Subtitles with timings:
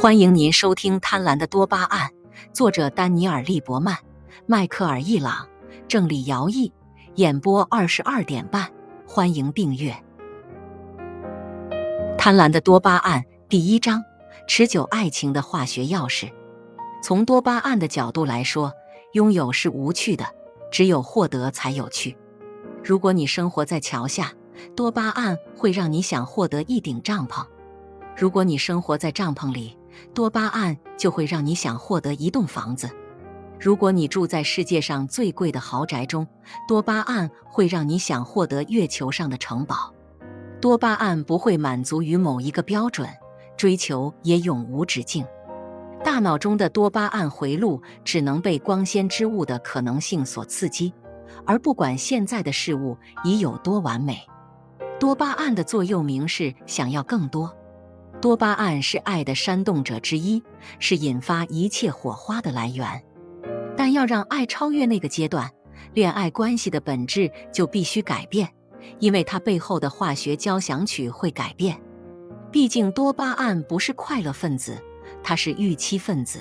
[0.00, 2.08] 欢迎您收听《贪婪的多巴胺》，
[2.54, 3.98] 作者丹尼尔·利伯曼、
[4.46, 5.46] 迈克尔·易朗，
[5.86, 6.72] 郑李尧译，
[7.16, 8.66] 演播二十二点半。
[9.06, 9.92] 欢迎订阅
[12.16, 14.02] 《贪婪的多巴胺》第一章：
[14.48, 16.32] 持久爱情的化学钥匙。
[17.02, 18.72] 从多巴胺的角度来说，
[19.12, 20.24] 拥有是无趣的，
[20.72, 22.16] 只有获得才有趣。
[22.82, 24.32] 如果你生活在桥下，
[24.74, 27.44] 多巴胺会让你想获得一顶帐篷；
[28.16, 29.76] 如果你生活在帐篷里，
[30.14, 32.90] 多巴胺就会让你想获得一栋房子。
[33.58, 36.26] 如果你住在世界上最贵的豪宅中，
[36.66, 39.94] 多巴胺会让你想获得月球上的城堡。
[40.60, 43.08] 多巴胺不会满足于某一个标准，
[43.56, 45.24] 追求也永无止境。
[46.02, 50.92] 大脑中的多巴胺回路只能被光鲜之物的可能性所刺激，
[51.44, 54.18] 而不管现在的事物已有多完美。
[54.98, 57.54] 多巴胺的座右铭是“想要更多”。
[58.20, 60.42] 多巴胺是爱的煽动者之一，
[60.78, 63.02] 是引发一切火花的来源。
[63.74, 65.50] 但要让爱超越那个阶段，
[65.94, 68.46] 恋爱关系的本质就必须改变，
[68.98, 71.80] 因为它背后的化学交响曲会改变。
[72.52, 74.76] 毕竟，多巴胺不是快乐分子，
[75.22, 76.40] 它是预期分子。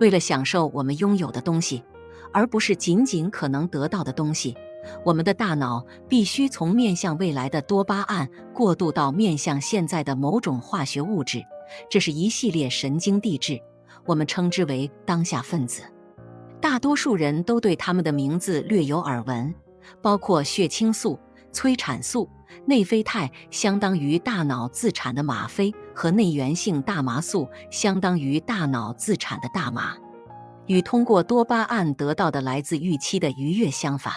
[0.00, 1.84] 为了享受我们拥有的东西，
[2.32, 4.56] 而不是仅仅可能得到的东西。
[5.04, 11.42] 我们的大脑必须从面向未来的多巴胺过渡到面向现在的某种化学物质，
[11.90, 13.60] 这是一系列神经递质，
[14.04, 15.82] 我们称之为当下分子。
[16.60, 19.54] 大多数人都对他们的名字略有耳闻，
[20.02, 21.18] 包括血清素、
[21.52, 22.28] 催产素、
[22.66, 29.96] 内啡肽（相当于大脑自产的吗啡）和内源性大麻素（相当于大脑自产的大麻）。
[30.66, 34.12] 与通过多巴胺得到的来自预期的愉悦相反。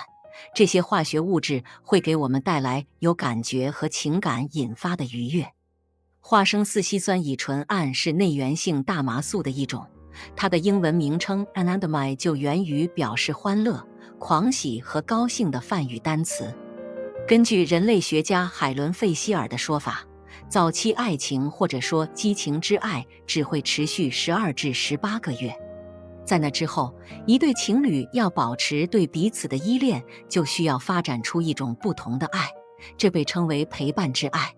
[0.54, 5.48] 这些化学物质会给我们带来由感觉和情感引发的愉悦。
[6.20, 9.88] 化生四烯酸乙醇胺是内源性大麻素的一种，
[10.36, 13.86] 它的英文名称 anandamide 就源于表示欢乐、
[14.20, 16.54] 狂喜和高兴的梵语单词。
[17.28, 20.06] 根据人类学家海伦·费希尔的说法，
[20.50, 25.56] 早期爱情或者说激情之爱只会持续十二至十八个月。
[26.24, 26.94] 在那之后，
[27.26, 32.48] 一对情侣要保持对彼此的依恋，就需要发展出一种不同的爱，
[32.98, 34.54] 这被称为陪伴之爱。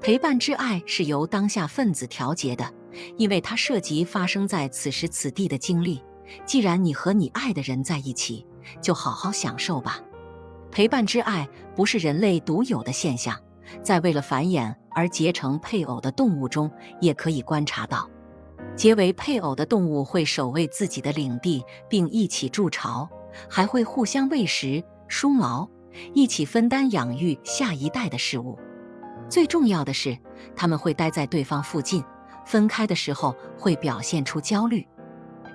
[0.00, 2.72] 陪伴之爱是由当下分子调节的，
[3.16, 6.02] 因为它涉及发生在此时此地的经历。
[6.44, 8.46] 既然你和你爱的人在一起，
[8.82, 10.00] 就好好享受吧。
[10.70, 13.34] 陪伴之爱不是人类独有的现象，
[13.82, 16.70] 在为了繁衍而结成配偶的动物中
[17.00, 18.08] 也可以观察到。
[18.78, 23.08] 结为配偶的动物会守卫自己的领地，并一起筑巢，
[23.50, 25.68] 还会互相喂食、梳毛，
[26.14, 28.56] 一起分担养育下一代的事物。
[29.28, 30.16] 最重要的是，
[30.54, 32.04] 他们会待在对方附近，
[32.46, 34.86] 分开的时候会表现出焦虑。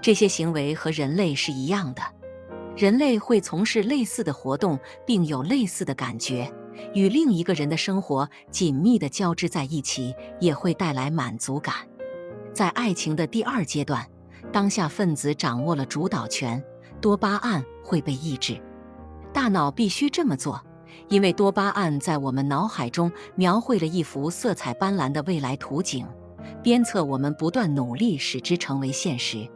[0.01, 2.01] 这些行为和人类是一样的，
[2.75, 6.53] 人类会从事类似的活动，并有类似的感觉。
[6.93, 11.73] 与另一个人的生活紧密地交织在一起，也会带来满足感。
[12.53, 14.05] 在爱情的第二阶段，
[14.51, 16.63] 当下分子掌握了主导权，
[17.01, 18.61] 多巴胺会被抑制。
[19.33, 20.63] 大脑必须这么做，
[21.09, 26.05] 因为多巴胺在我们脑海中描绘了一幅色彩斑斓的未来图景，
[26.61, 29.49] 鞭策我们不断努力使之成为现实。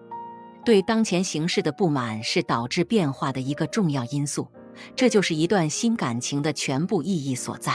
[0.65, 4.47] 对当前形势的不满是导致变化的一个重要因素，
[4.95, 7.73] 这就是一段新感情的全部意义所在。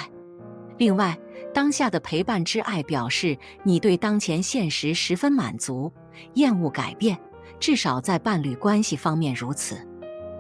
[0.83, 1.17] 另外，
[1.55, 5.93] 当下的陪伴之爱表示你对当前现实十分满足，
[6.35, 7.17] 厌恶改变，
[7.61, 9.77] 至少在伴侣关系方面如此。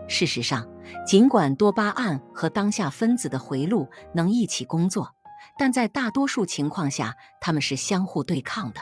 [0.08, 0.69] 事实上，
[1.06, 5.08] 尽管多巴胺和当下分子的回路能一起工作，
[5.56, 8.81] 但在大多数情况下，它们是相互对抗的。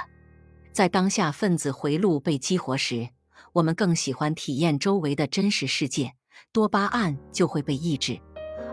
[0.72, 3.06] 在当下分子回路被激活时，
[3.52, 6.14] 我们更喜欢体验周围的真实世界，
[6.54, 8.14] 多巴胺就会被抑制；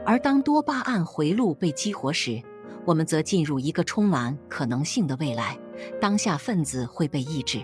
[0.06, 2.42] 而当多巴胺回路被激活时，
[2.88, 5.60] 我们则进入一个充满可能性的未来，
[6.00, 7.62] 当下分子会被抑制。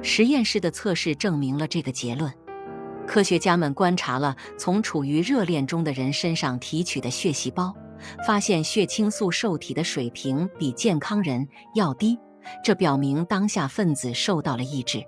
[0.00, 2.32] 实验室的测试证明了这个结论。
[3.06, 7.70] 科学家们观察了从处于热恋中的人身上提取的血细胞，
[8.26, 12.18] 发现血清素受体的水平比健康人要低，
[12.64, 15.04] 这表明当下分子受到了抑制。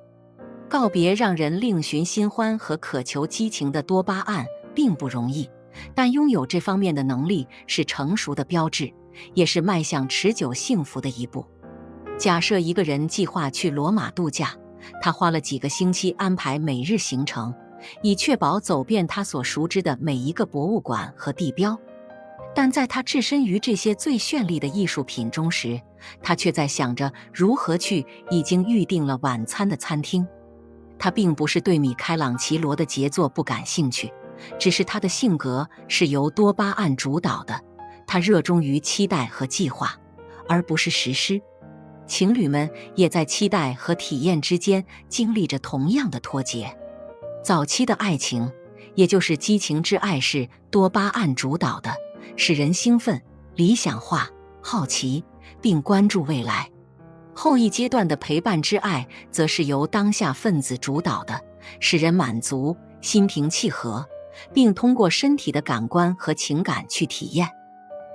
[0.69, 4.45] 告别让人另寻新欢和渴求激情的多巴胺
[4.75, 5.49] 并不容易，
[5.95, 8.93] 但拥有这方面的能力是成熟的标志。
[9.35, 11.45] 也是迈向持久幸福的一步。
[12.19, 14.57] 假设一个人计划去罗马度假，
[15.01, 17.55] 他花了几个星期安排每日行程，
[18.03, 21.79] 以确保走遍他所熟知的每一个博物馆和地标。
[22.55, 25.81] 但在他置身于这些最绚丽的艺术品中时，
[26.21, 30.27] 他却在想着如何去已经预定了晚餐的餐厅。
[30.99, 34.13] 他并不是对米开朗琪罗的杰作不感兴趣，
[34.59, 37.61] 只是他的性格是由多巴胺主导的，
[38.09, 39.95] 他热衷于期待和计划，
[40.49, 41.41] 而不是实施。
[42.07, 46.75] 情侣们也在期待和体验之间经历着同样的脱节。
[47.45, 48.51] 早期的爱情，
[48.95, 51.95] 也就是激情之爱，是多巴胺主导的，
[52.35, 53.23] 使人兴奋、
[53.57, 54.27] 理想化、
[54.63, 55.23] 好奇，
[55.61, 56.71] 并关注未来。
[57.35, 61.39] 后一阶段的陪伴之爱，则是由当下分子主导的，
[61.79, 64.05] 使人满足、心平气和，
[64.55, 67.47] 并通过身体的感官和情感去体验。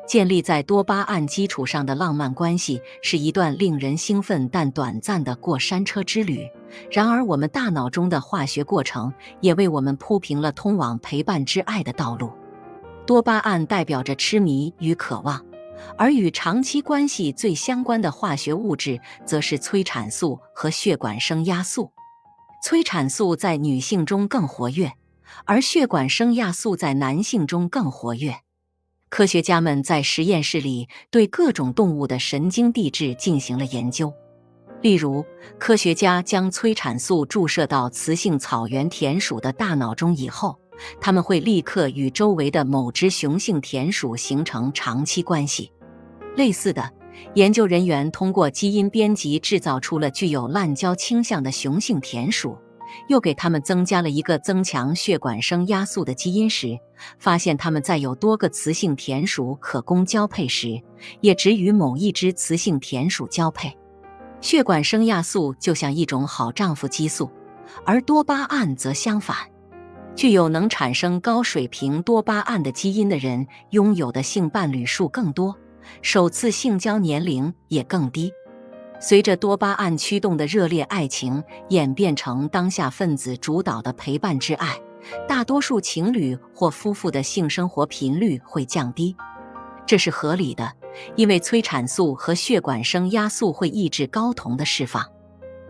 [0.05, 6.47] 建立在多巴胺基础上的浪漫关系是一段令人兴奋但短暂的过山车之旅。
[6.91, 12.31] 然而，我们大脑中的化学过程也为我们铺平了通往陪伴之爱的道路。
[13.05, 15.43] 多巴胺代表着痴迷与渴望，
[15.97, 21.91] 而与长期关系最相关的化学物质则是催产素和血管升压素。
[22.63, 24.93] 催产素在女性中更活跃，
[25.45, 28.37] 而血管升压素在男性中更活跃。
[29.15, 34.11] 科学家们在实验室里对各种动物的神经递质进行了研究。
[34.81, 35.23] 例如，
[35.59, 40.57] 科学家将催产素注射到雌性草原田鼠的大脑中以后，
[40.99, 45.71] 它们会立刻与周围的某只雄性田鼠形成长期关系。
[46.35, 46.91] 类似的，
[47.35, 52.57] 研究人员通过基因编辑制造出了具有滥交倾向的雄性田鼠。
[53.07, 56.77] 又给他们增加了一个增强血管生压素的基因时，
[57.19, 60.81] 发现他们在有多个雌性田鼠可供交配时，
[61.21, 63.75] 也只与某一只雌性田鼠交配。
[64.41, 67.31] 血管生压素就像一种好丈夫激素，
[67.85, 69.37] 而多巴胺则相反。
[70.15, 75.55] 具有能产生高水平多巴胺的基因的人，拥有的性伴侣数更多，
[76.01, 78.31] 首次性交年龄也更低。
[79.05, 84.79] 随着多巴胺驱动的热烈爱情演变成当下分子主导的陪伴之爱，
[85.27, 89.13] 大多数情侣或夫妇的性生活频率会降低，
[89.85, 90.71] 这是合理的，
[91.17, 95.05] 因为催产素和血管升压素会抑制睾酮的释放。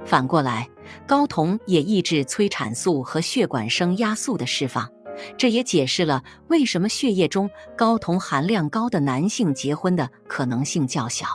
[0.05, 0.69] 反过来，
[1.07, 4.87] 睾酮也抑制催产素和血管升压素的释放，
[5.35, 11.25] 这也解释了为什么血液中睾酮含量高的男性结婚的可能性较小。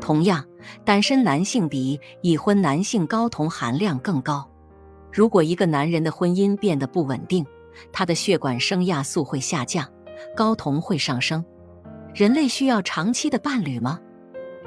[0.00, 0.44] 同样，
[0.84, 4.48] 单身男性比已婚男性睾酮含量更高。
[5.12, 7.44] 如果一个男人的婚姻变得不稳定，
[7.92, 9.86] 他的血管升压素会下降，
[10.36, 11.44] 睾酮会上升。
[12.14, 14.00] 人类需要长期的伴侣吗？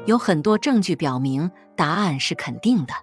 [0.05, 2.93] 有很多证据表明答案是肯定的。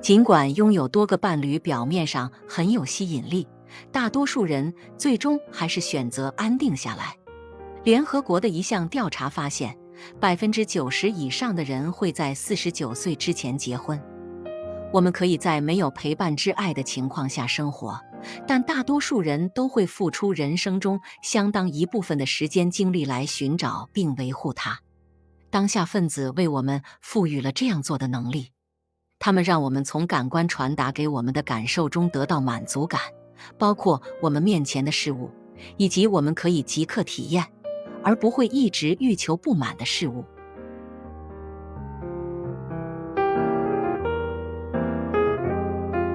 [0.00, 3.46] 尽管拥有多个伴侣表面上很有吸引力，
[3.90, 7.16] 大多数人最终还是选择安定下来。
[7.84, 9.76] 联合国的一项调查发现。
[10.20, 14.00] 百分之九十以上的人会在四十九岁之前结婚。
[14.92, 18.00] 我们可以在没有陪伴之爱的情况下生活，
[18.46, 24.80] 但大多数人都会付出人生中相当一部分的时间精力来寻找并维护它。
[25.50, 28.52] 当下分子为我们赋予了这样做的能力，
[29.18, 33.00] 他们让我们从感官传达给我们的感受中得到满足感，
[33.58, 35.30] 包括我们面前的事物，
[35.76, 37.44] 以及我们可以即刻体验。
[38.06, 40.24] 而不会一直欲求不满的事物。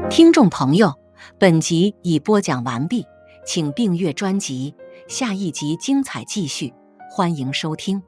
[0.09, 0.93] 听众朋友，
[1.37, 3.05] 本集已播讲完毕，
[3.45, 4.73] 请订阅专辑，
[5.09, 6.73] 下一集精彩继续，
[7.09, 8.01] 欢迎收听。